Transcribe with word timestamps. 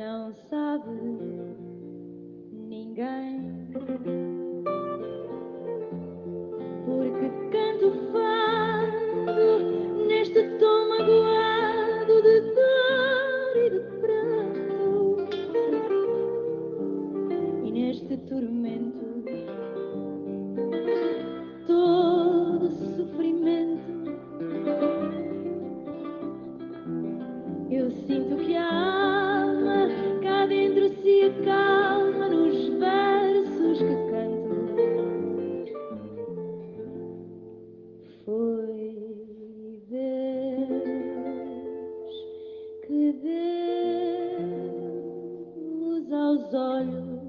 não 0.00 0.32
sabe 0.32 0.90
ninguém. 2.52 3.59
Porque 6.86 7.30
canto 7.52 7.92
fado 8.12 9.48
neste 10.08 10.42
tom 10.58 10.88
magoado 10.88 12.22
de 12.22 12.40
dor 12.56 13.56
e 13.56 13.70
de 13.70 13.80
pranto 14.00 15.16
e 17.64 17.70
neste 17.70 18.16
tormento. 18.28 18.99
de 43.12 44.42
Deus 45.56 46.12
aos 46.12 46.54
olhos. 46.54 47.19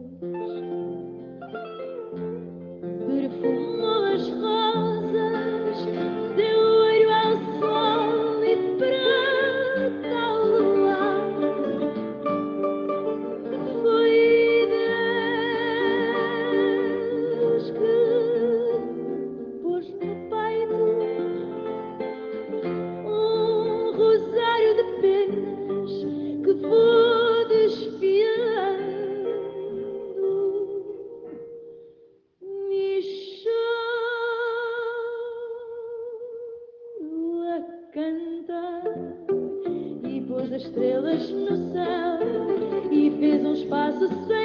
estrelas 40.72 41.30
no 41.30 41.74
céu 41.74 42.92
e 42.92 43.12
fez 43.20 43.46
um 43.46 43.54
espaço 43.54 44.08
sem. 44.26 44.41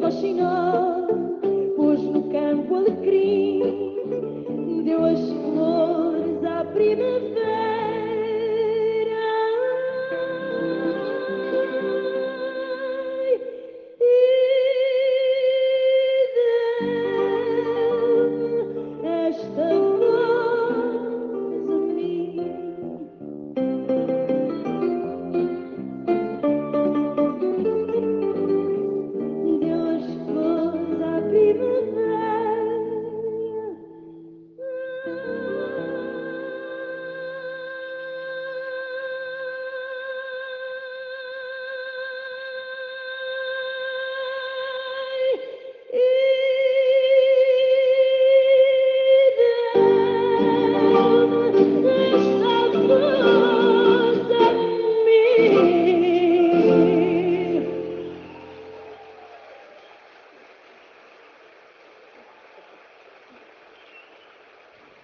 sol 0.00 1.06
do 1.06 1.74
pôs 1.76 2.00
no 2.02 2.22
campo 2.30 2.76
alecrim, 2.76 3.60
deu 4.84 5.04
as 5.04 5.18
flores 5.18 6.44
à 6.44 6.64
primeira. 6.64 7.17